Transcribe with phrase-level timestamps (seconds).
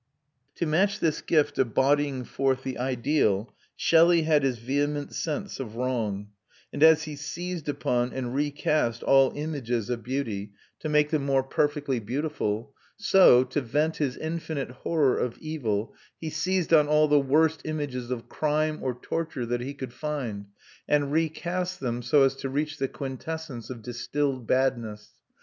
[0.55, 5.75] To match this gift of bodying forth the ideal Shelley had his vehement sense of
[5.75, 6.29] wrong;
[6.73, 11.43] and as he seized upon and recast all images of beauty, to make them more
[11.43, 17.19] perfectly beautiful, so, to vent his infinite horror of evil, he seized on all the
[17.19, 20.47] worst images of crime or torture that he could find,
[20.87, 25.11] and recast them so as to reach the quintessence of distilled badness.